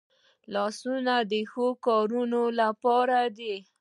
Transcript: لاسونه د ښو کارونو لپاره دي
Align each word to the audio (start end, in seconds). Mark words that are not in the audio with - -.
لاسونه 0.53 1.13
د 1.31 1.33
ښو 1.51 1.67
کارونو 1.87 2.41
لپاره 2.59 3.19
دي 3.37 3.55